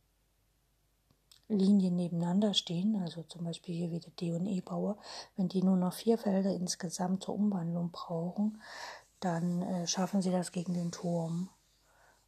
Linien 1.48 1.96
nebeneinander 1.96 2.54
stehen, 2.54 3.02
also 3.02 3.24
zum 3.24 3.44
Beispiel 3.44 3.76
hier 3.76 3.92
wieder 3.92 4.10
D 4.20 4.34
und 4.34 4.48
E-Bauer, 4.48 4.98
wenn 5.36 5.50
die 5.50 5.64
nur 5.64 5.78
noch 5.78 5.94
vier 5.94 6.18
Felder 6.18 6.54
insgesamt 6.54 7.24
zur 7.24 7.36
Umwandlung 7.36 7.92
brauchen, 7.92 8.62
dann 9.20 9.62
äh, 9.62 9.88
schaffen 9.88 10.22
sie 10.22 10.32
das 10.32 10.52
gegen 10.52 10.74
den 10.74 10.92
Turm 10.92 11.50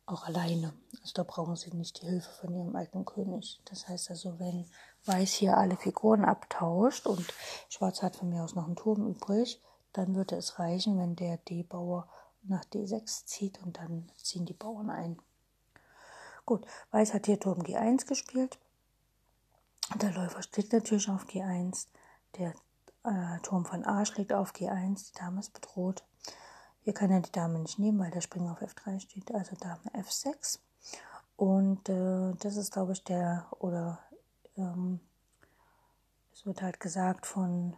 auch 0.06 0.26
alleine. 0.26 0.74
Also 1.02 1.14
da 1.16 1.24
brauchen 1.24 1.56
sie 1.56 1.74
nicht 1.74 2.02
die 2.02 2.06
Hilfe 2.08 2.30
von 2.30 2.54
ihrem 2.54 2.76
eigenen 2.76 3.06
König. 3.06 3.62
Das 3.66 3.88
heißt 3.88 4.10
also, 4.10 4.40
wenn 4.40 4.66
Weiß 5.06 5.34
hier 5.34 5.58
alle 5.58 5.76
Figuren 5.76 6.24
abtauscht 6.24 7.08
und 7.08 7.26
Schwarz 7.68 8.02
hat 8.02 8.16
von 8.16 8.30
mir 8.30 8.44
aus 8.44 8.56
noch 8.56 8.66
einen 8.66 8.76
Turm 8.76 9.08
übrig, 9.08 9.62
dann 9.94 10.16
würde 10.16 10.36
es 10.36 10.60
reichen, 10.60 10.98
wenn 10.98 11.16
der 11.16 11.38
D-Bauer 11.38 12.08
nach 12.44 12.66
D6 12.66 13.26
zieht 13.26 13.62
und 13.64 13.78
dann 13.78 14.12
ziehen 14.22 14.46
die 14.46 14.54
Bauern 14.54 14.90
ein. 14.90 15.18
Gut, 16.46 16.66
Weiß 16.92 17.14
hat 17.14 17.26
hier 17.26 17.40
Turm 17.40 17.62
G1 17.62 18.06
gespielt. 18.06 18.60
Der 19.96 20.12
Läufer 20.12 20.42
steht 20.44 20.74
natürlich 20.74 21.10
auf 21.10 21.26
G1. 21.26 21.88
Der 22.38 22.54
äh, 23.04 23.40
Turm 23.44 23.66
von 23.66 23.86
A 23.86 24.06
schlägt 24.06 24.34
auf 24.34 24.54
G1. 24.54 25.12
Die 25.12 25.20
Dame 25.20 25.40
ist 25.40 25.54
bedroht. 25.54 26.04
Hier 26.82 26.94
kann 26.94 27.12
er 27.12 27.22
die 27.22 27.32
Dame 27.32 27.60
nicht 27.60 27.80
nehmen, 27.80 28.00
weil 28.00 28.12
der 28.12 28.22
Springer 28.22 28.52
auf 28.52 28.62
F3 28.62 29.00
steht, 29.00 29.34
also 29.34 29.56
Dame 29.56 29.90
F6. 29.94 30.60
Und 31.38 31.88
äh, 31.88 32.34
das 32.40 32.58
ist, 32.58 32.74
glaube 32.74 32.92
ich, 32.92 33.04
der, 33.04 33.48
oder 33.60 34.00
ähm, 34.58 35.00
es 36.34 36.46
wird 36.46 36.62
halt 36.62 36.80
gesagt 36.82 37.26
von 37.26 37.76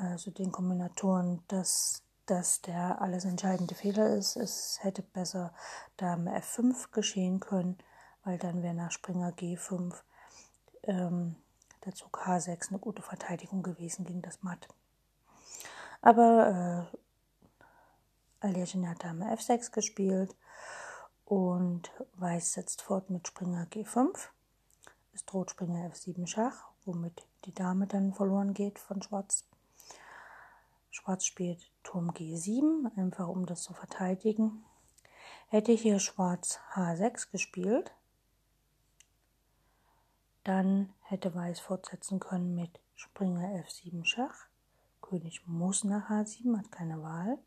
also 0.00 0.30
den 0.30 0.50
Kombinatoren, 0.50 1.42
dass 1.48 2.02
das 2.26 2.62
der 2.62 3.00
alles 3.02 3.24
entscheidende 3.24 3.74
Fehler 3.74 4.14
ist. 4.14 4.36
Es 4.36 4.78
hätte 4.82 5.02
besser 5.02 5.52
Dame 5.96 6.36
F5 6.38 6.90
geschehen 6.92 7.40
können, 7.40 7.76
weil 8.24 8.38
dann 8.38 8.62
wäre 8.62 8.74
nach 8.74 8.92
Springer 8.92 9.30
G5 9.30 9.94
ähm, 10.84 11.36
der 11.84 11.94
Zug 11.94 12.20
H6 12.26 12.70
eine 12.70 12.78
gute 12.78 13.02
Verteidigung 13.02 13.62
gewesen 13.62 14.04
gegen 14.04 14.22
das 14.22 14.42
Matt. 14.42 14.68
Aber 16.02 16.88
äh, 16.90 18.46
Aljazin 18.46 18.88
hat 18.88 19.04
Dame 19.04 19.34
F6 19.34 19.72
gespielt 19.72 20.34
und 21.24 21.90
Weiß 22.14 22.52
setzt 22.52 22.82
fort 22.82 23.10
mit 23.10 23.26
Springer 23.28 23.64
G5. 23.64 24.16
Es 25.12 25.24
droht 25.26 25.50
Springer 25.50 25.90
F7 25.90 26.26
Schach, 26.26 26.70
womit 26.84 27.26
die 27.44 27.52
Dame 27.52 27.86
dann 27.86 28.14
verloren 28.14 28.54
geht 28.54 28.78
von 28.78 29.02
Schwarz. 29.02 29.44
Schwarz 30.90 31.24
spielt 31.24 31.70
Turm 31.82 32.10
G7, 32.10 32.96
einfach 32.96 33.28
um 33.28 33.46
das 33.46 33.62
zu 33.62 33.72
verteidigen. 33.72 34.64
Hätte 35.48 35.72
hier 35.72 35.98
Schwarz 35.98 36.58
H6 36.74 37.30
gespielt, 37.30 37.92
dann 40.44 40.92
hätte 41.02 41.34
Weiß 41.34 41.60
fortsetzen 41.60 42.18
können 42.18 42.54
mit 42.54 42.80
Springer 42.94 43.62
F7 43.64 44.04
Schach. 44.04 44.46
König 45.00 45.46
muss 45.46 45.84
nach 45.84 46.10
H7, 46.10 46.58
hat 46.58 46.70
keine 46.72 47.02
Wahl. 47.02 47.38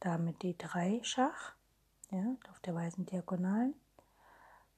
Dame 0.00 0.32
D3 0.32 1.02
Schach, 1.04 1.54
ja, 2.10 2.36
auf 2.50 2.60
der 2.60 2.74
weißen 2.74 3.06
Diagonalen. 3.06 3.74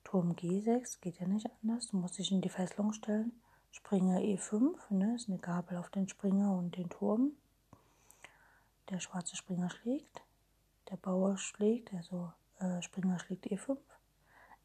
Turm 0.04 0.32
G6, 0.32 1.00
geht 1.00 1.20
ja 1.20 1.26
nicht 1.26 1.50
anders, 1.62 1.88
du 1.88 1.98
musst 1.98 2.18
dich 2.18 2.32
in 2.32 2.40
die 2.40 2.48
Fesselung 2.48 2.92
stellen. 2.92 3.32
Springer 3.72 4.20
E5, 4.20 4.76
ne, 4.90 5.16
ist 5.16 5.28
eine 5.28 5.38
Gabel 5.38 5.76
auf 5.76 5.90
den 5.90 6.08
Springer 6.08 6.56
und 6.56 6.76
den 6.76 6.88
Turm. 6.88 7.32
Der 8.90 9.00
schwarze 9.00 9.36
Springer 9.36 9.70
schlägt, 9.70 10.22
der 10.90 10.96
Bauer 10.96 11.36
schlägt, 11.36 11.92
also 11.94 12.32
äh, 12.58 12.80
Springer 12.82 13.18
schlägt 13.18 13.46
E5, 13.46 13.76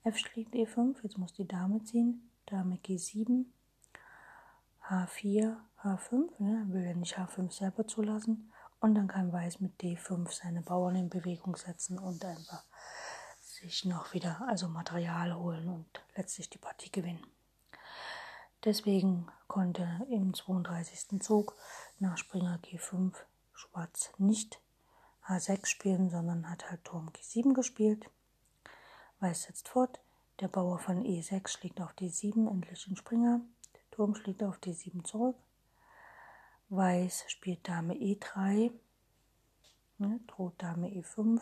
F 0.03 0.18
schlägt 0.18 0.53
E5, 0.53 0.98
jetzt 1.03 1.18
muss 1.18 1.34
die 1.34 1.48
Dame 1.48 1.84
ziehen, 1.84 2.30
Dame 2.46 2.75
G7, 2.75 3.46
H4, 4.88 5.56
H5, 5.82 6.42
ne, 6.42 6.65
will 6.70 6.84
er 6.84 6.96
nicht 6.96 7.18
H5 7.18 7.51
selber 7.51 7.88
zulassen 7.88 8.51
und 8.80 8.96
dann 8.96 9.08
kann 9.08 9.32
Weiß 9.32 9.62
mit 9.62 9.80
D5 9.82 10.30
seine 10.32 10.62
Bauern 10.62 10.96
in 10.96 11.10
Bewegung 11.10 11.56
setzen 11.56 11.98
und 11.98 12.25
einfach 12.25 12.63
sich 13.39 13.86
noch 13.86 14.13
wieder 14.13 14.46
also 14.48 14.68
Material 14.68 15.36
holen 15.36 15.70
und 15.70 16.03
letztlich 16.15 16.50
die 16.50 16.58
Partie 16.58 16.92
gewinnen. 16.92 17.25
Deswegen 18.65 19.27
konnte 19.48 20.06
im 20.10 20.34
32. 20.34 21.22
Zug 21.22 21.56
nach 22.00 22.18
Springer 22.18 22.60
G5 22.60 23.13
Schwarz 23.54 24.12
nicht 24.18 24.60
H6 25.28 25.66
spielen, 25.68 26.10
sondern 26.10 26.50
hat 26.50 26.70
halt 26.70 26.84
Turm 26.84 27.10
G7 27.10 27.54
gespielt. 27.54 28.10
Weiß 29.20 29.44
setzt 29.44 29.70
fort. 29.70 30.00
Der 30.40 30.48
Bauer 30.48 30.80
von 30.80 31.04
E6 31.04 31.48
schlägt 31.48 31.80
auf 31.80 31.94
D7, 31.94 32.50
endlich 32.50 32.86
den 32.86 32.98
Springer. 32.98 33.42
Der 33.74 33.82
Turm 33.92 34.16
schlägt 34.16 34.44
auf 34.44 34.58
D7 34.58 35.04
zurück. 35.04 35.38
Weiß 36.70 37.26
spielt 37.28 37.68
Dame 37.68 37.94
E3, 37.94 38.72
ne, 40.00 40.20
droht 40.28 40.62
Dame 40.62 40.88
E5, 40.88 41.40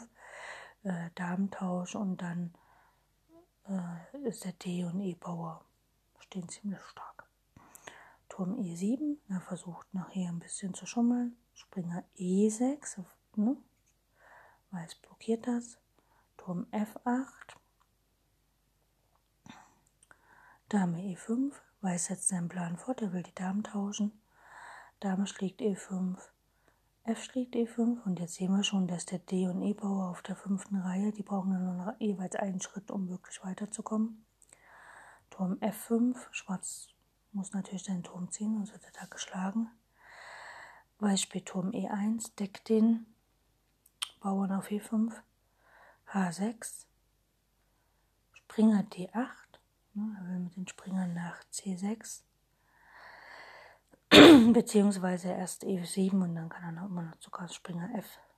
äh, 0.84 1.10
Damentausch 1.16 1.96
und 1.96 2.22
dann 2.22 2.54
äh, 3.68 4.28
ist 4.28 4.44
der 4.44 4.54
D 4.54 4.84
und 4.84 5.00
E-Bauer 5.00 5.64
stehen 6.20 6.50
ziemlich 6.50 6.82
stark. 6.82 7.26
Turm 8.30 8.56
E7, 8.56 9.18
er 9.30 9.42
versucht 9.42 9.94
nachher 9.94 10.30
ein 10.30 10.40
bisschen 10.40 10.74
zu 10.74 10.86
schummeln. 10.86 11.38
Springer 11.62 12.04
E6, 12.18 13.06
ne? 13.36 13.56
Weiß 14.72 14.96
blockiert 14.96 15.46
das. 15.46 15.78
Turm 16.38 16.66
F8. 16.72 17.56
Dame 20.70 20.98
E5. 21.00 21.54
Weiß 21.82 22.06
setzt 22.06 22.30
seinen 22.30 22.50
Plan 22.50 22.78
fort, 22.78 23.02
er 23.02 23.14
will 23.14 23.22
die 23.22 23.36
Damen 23.36 23.64
tauschen. 23.64 24.12
Dame 25.00 25.28
schlägt 25.28 25.62
E5. 25.62 26.18
F 27.04 27.24
schlägt 27.24 27.56
E5 27.56 28.02
und 28.06 28.20
jetzt 28.20 28.36
sehen 28.36 28.56
wir 28.56 28.64
schon, 28.64 28.88
dass 28.88 29.06
der 29.06 29.20
D- 29.20 29.48
und 29.48 29.62
E-Bauer 29.62 30.10
auf 30.10 30.24
der 30.24 30.36
fünften 30.36 30.78
Reihe, 30.78 31.12
die 31.12 31.24
brauchen 31.24 31.52
dann 31.52 31.66
nur 31.66 31.86
noch 31.86 32.00
jeweils 32.00 32.36
einen 32.36 32.62
Schritt, 32.62 32.90
um 32.90 33.08
wirklich 33.08 33.44
weiterzukommen. 33.44 34.26
Turm 35.30 35.60
F5, 35.60 36.18
Schwarz 36.32 36.88
muss 37.32 37.54
natürlich 37.54 37.84
seinen 37.84 38.04
Turm 38.04 38.32
ziehen, 38.32 38.56
sonst 38.56 38.74
wird 38.74 38.86
er 38.86 39.02
da 39.02 39.06
geschlagen. 39.06 39.70
Weiß 41.02 41.20
spielt 41.20 41.48
Turm 41.48 41.72
E1, 41.72 42.36
deckt 42.36 42.70
den 42.70 43.08
Bauern 44.20 44.52
auf 44.52 44.70
E5, 44.70 45.12
H6, 46.14 46.86
Springer 48.34 48.84
D8, 48.84 49.26
ne, 49.96 50.16
er 50.20 50.28
will 50.28 50.40
mit 50.42 50.56
den 50.56 50.68
Springern 50.68 51.16
nach 51.16 51.44
C6, 51.52 52.22
beziehungsweise 54.54 55.30
erst 55.30 55.64
E7 55.66 56.22
und 56.22 56.36
dann 56.36 56.50
kann 56.50 56.66
er 56.66 56.72
noch 56.72 56.86
immer 56.86 57.02
noch 57.02 57.20
sogar 57.20 57.48
Springer 57.48 57.90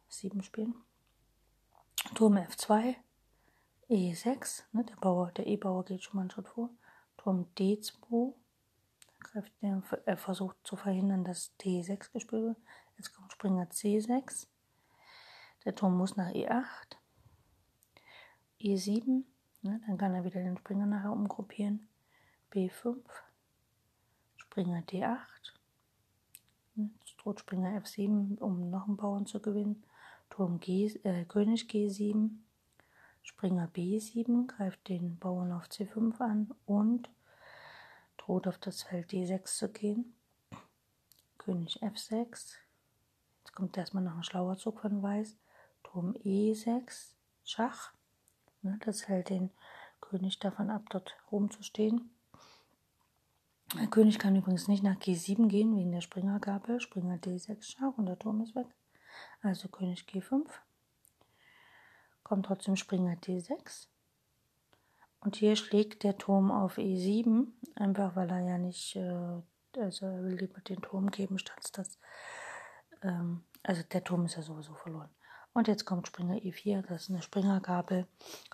F7 0.10 0.42
spielen. 0.42 0.74
Turm 2.16 2.38
F2, 2.38 2.96
E6, 3.90 4.64
ne, 4.72 4.86
der 4.86 4.96
Bauer, 4.96 5.34
der 5.34 5.48
E-Bauer 5.48 5.84
geht 5.84 6.02
schon 6.02 6.16
mal 6.16 6.22
einen 6.22 6.32
Schritt 6.32 6.48
vor. 6.48 6.70
Turm 7.18 7.46
D2, 7.58 8.34
er 10.06 10.18
versucht 10.18 10.58
zu 10.64 10.76
verhindern, 10.76 11.24
dass 11.24 11.54
D6 11.60 12.12
gespielt 12.12 12.44
wird. 12.44 12.58
Jetzt 12.98 13.14
kommt 13.14 13.32
Springer 13.32 13.66
C6. 13.66 14.48
Der 15.66 15.76
Turm 15.76 15.98
muss 15.98 16.16
nach 16.16 16.30
E8. 16.32 16.98
E7, 18.60 19.24
ne, 19.62 19.82
dann 19.88 19.98
kann 19.98 20.14
er 20.14 20.24
wieder 20.24 20.42
den 20.42 20.58
Springer 20.58 20.86
nachher 20.86 21.12
umgruppieren. 21.12 21.88
B5, 22.52 22.98
Springer 24.38 24.82
D8. 24.82 25.18
Jetzt 26.76 27.16
droht 27.18 27.40
Springer 27.40 27.78
F7, 27.82 28.40
um 28.40 28.70
noch 28.70 28.88
einen 28.88 28.98
Bauern 28.98 29.26
zu 29.26 29.42
gewinnen. 29.42 29.84
Turm 30.30 30.60
G, 30.60 30.88
äh, 31.04 31.26
König 31.26 31.70
G7. 31.70 32.30
Springer 33.22 33.68
B7 33.68 34.48
greift 34.48 34.88
den 34.90 35.18
Bauern 35.18 35.52
auf 35.52 35.66
C5 35.66 36.20
an 36.20 36.54
und 36.66 37.10
droht 38.24 38.48
auf 38.48 38.58
das 38.58 38.84
Feld 38.84 39.12
D6 39.12 39.44
zu 39.58 39.70
gehen. 39.70 40.16
König 41.38 41.84
F6. 41.84 42.56
Jetzt 43.40 43.54
kommt 43.54 43.78
erstmal 43.78 44.04
noch 44.04 44.16
ein 44.16 44.24
schlauer 44.24 44.58
Zug 44.58 44.80
von 44.80 45.04
Weiß. 45.04 45.36
Turm 45.84 46.14
E6, 46.24 47.16
Schach. 47.44 47.92
Ne, 48.62 48.80
das 48.86 49.10
hält 49.10 49.30
den 49.30 49.52
König 50.00 50.40
davon 50.40 50.70
ab, 50.70 50.84
dort 50.90 51.18
rumzustehen. 51.32 52.10
Der 53.76 53.88
König 53.88 54.20
kann 54.20 54.36
übrigens 54.36 54.68
nicht 54.68 54.84
nach 54.84 54.96
G7 54.96 55.48
gehen 55.48 55.76
wegen 55.76 55.92
der 55.92 56.02
Springergabel. 56.02 56.80
Springer 56.80 57.16
D6 57.16 57.64
Schach 57.64 57.98
und 57.98 58.06
der 58.06 58.20
Turm 58.20 58.42
ist 58.42 58.56
weg. 58.56 58.68
Also 59.42 59.68
König 59.68 60.06
G5 60.10 60.46
kommt 62.24 62.46
trotzdem 62.46 62.78
Springer 62.78 63.16
D6. 63.16 63.88
Und 65.24 65.38
hier 65.38 65.56
schlägt 65.56 66.04
der 66.04 66.18
Turm 66.18 66.52
auf 66.52 66.78
E7, 66.78 67.48
einfach 67.76 68.16
weil 68.16 68.30
er 68.30 68.42
ja 68.42 68.58
nicht, 68.58 68.96
äh, 68.98 69.42
also 69.80 70.06
er 70.06 70.24
will 70.24 70.36
lieber 70.36 70.60
den 70.62 70.82
Turm 70.82 71.12
geben, 71.12 71.40
statt 71.40 71.70
das, 71.74 71.98
ähm, 73.02 73.46
also 73.64 73.84
der 73.84 74.04
Turm 74.04 74.26
ist 74.26 74.36
ja 74.36 74.42
sowieso 74.42 74.74
verloren. 74.74 75.10
Und 75.54 75.68
jetzt 75.68 75.86
kommt 75.86 76.08
Springer 76.08 76.36
E4, 76.36 76.82
das 76.82 77.04
ist 77.04 77.10
eine 77.12 77.22
Springergabel 77.22 78.08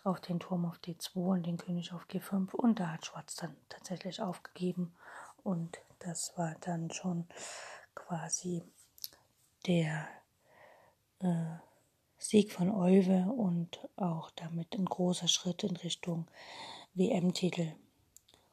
auf 0.03 0.19
den 0.19 0.39
Turm 0.39 0.65
auf 0.65 0.77
D2 0.77 1.15
und 1.15 1.45
den 1.45 1.57
König 1.57 1.93
auf 1.93 2.05
G5. 2.07 2.53
Und 2.53 2.79
da 2.79 2.91
hat 2.91 3.05
Schwarz 3.05 3.35
dann 3.35 3.55
tatsächlich 3.69 4.21
aufgegeben. 4.21 4.93
Und 5.43 5.79
das 5.99 6.37
war 6.37 6.55
dann 6.59 6.91
schon 6.91 7.25
quasi 7.95 8.63
der 9.65 10.07
äh, 11.19 11.55
Sieg 12.19 12.51
von 12.51 12.69
Olve 12.69 13.31
und 13.35 13.79
auch 13.95 14.29
damit 14.31 14.75
ein 14.75 14.85
großer 14.85 15.27
Schritt 15.27 15.63
in 15.63 15.77
Richtung 15.77 16.27
WM-Titel. 16.93 17.71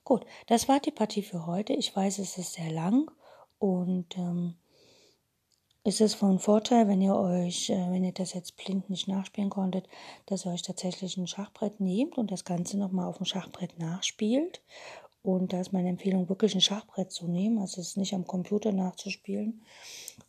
Gut, 0.04 0.24
das 0.46 0.68
war 0.68 0.78
die 0.78 0.92
Partie 0.92 1.22
für 1.22 1.46
heute. 1.46 1.72
Ich 1.72 1.94
weiß, 1.94 2.20
es 2.20 2.38
ist 2.38 2.54
sehr 2.54 2.70
lang 2.70 3.10
und 3.58 4.16
ähm, 4.16 4.54
es 5.82 6.00
ist 6.00 6.14
von 6.14 6.38
Vorteil, 6.38 6.88
wenn 6.88 7.00
ihr 7.00 7.16
euch, 7.16 7.70
äh, 7.70 7.90
wenn 7.90 8.04
ihr 8.04 8.12
das 8.12 8.34
jetzt 8.34 8.56
blind 8.56 8.88
nicht 8.88 9.08
nachspielen 9.08 9.50
konntet, 9.50 9.88
dass 10.26 10.44
ihr 10.46 10.52
euch 10.52 10.62
tatsächlich 10.62 11.16
ein 11.16 11.26
Schachbrett 11.26 11.80
nehmt 11.80 12.18
und 12.18 12.30
das 12.30 12.44
Ganze 12.44 12.78
nochmal 12.78 13.06
auf 13.06 13.18
dem 13.18 13.26
Schachbrett 13.26 13.78
nachspielt. 13.78 14.62
Und 15.26 15.52
da 15.52 15.60
ist 15.60 15.72
meine 15.72 15.88
Empfehlung, 15.88 16.28
wirklich 16.28 16.54
ein 16.54 16.60
Schachbrett 16.60 17.10
zu 17.10 17.26
nehmen, 17.26 17.58
also 17.58 17.80
es 17.80 17.96
nicht 17.96 18.14
am 18.14 18.28
Computer 18.28 18.70
nachzuspielen 18.70 19.60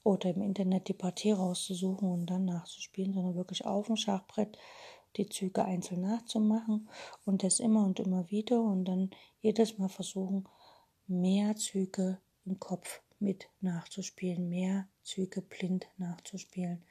oder 0.03 0.31
im 0.31 0.41
Internet 0.41 0.87
die 0.87 0.93
Partie 0.93 1.33
rauszusuchen 1.33 2.09
und 2.09 2.25
dann 2.25 2.45
nachzuspielen, 2.45 3.13
sondern 3.13 3.35
wirklich 3.35 3.63
auf 3.63 3.85
dem 3.85 3.95
Schachbrett 3.95 4.57
die 5.15 5.29
Züge 5.29 5.63
einzeln 5.63 6.01
nachzumachen 6.01 6.89
und 7.27 7.43
das 7.43 7.59
immer 7.59 7.85
und 7.85 7.99
immer 7.99 8.31
wieder 8.31 8.59
und 8.59 8.85
dann 8.85 9.11
jedes 9.39 9.77
Mal 9.77 9.87
versuchen, 9.87 10.49
mehr 11.05 11.55
Züge 11.55 12.17
im 12.47 12.59
Kopf 12.59 13.01
mit 13.19 13.49
nachzuspielen, 13.61 14.49
mehr 14.49 14.87
Züge 15.03 15.43
blind 15.43 15.85
nachzuspielen, 15.99 16.81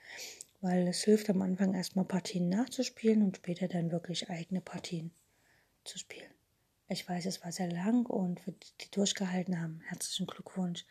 weil 0.61 0.87
es 0.87 1.03
hilft 1.03 1.29
am 1.29 1.43
Anfang 1.43 1.75
erstmal 1.75 2.05
Partien 2.05 2.51
nachzuspielen 2.51 3.25
und 3.25 3.39
später 3.39 3.67
dann 3.67 3.91
wirklich 3.91 4.31
eigene 4.31 4.61
Partien 4.61 5.11
zu 5.83 5.99
spielen. 5.99 6.36
Ich 6.89 7.09
weiß, 7.09 7.27
es 7.27 7.43
war 7.43 7.51
sehr 7.51 7.71
lang 7.71 8.07
und 8.07 8.39
für 8.41 8.53
die, 8.53 8.73
die 8.81 8.91
durchgehalten 8.91 9.61
haben, 9.61 9.81
herzlichen 9.87 10.27
Glückwunsch. 10.27 10.85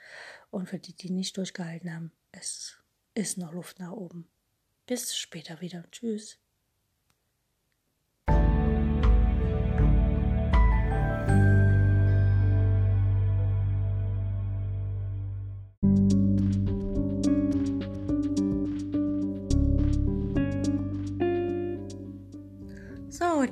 Und 0.52 0.70
für 0.70 0.80
die, 0.80 0.94
die 0.94 1.10
nicht 1.10 1.38
durchgehalten 1.38 1.94
haben, 1.94 2.12
es 2.32 2.78
ist 3.14 3.38
noch 3.38 3.54
Luft 3.54 3.80
nach 3.80 3.92
oben. 3.92 4.28
Bis 4.86 5.16
später 5.16 5.62
wieder. 5.62 5.90
Tschüss. 5.92 6.38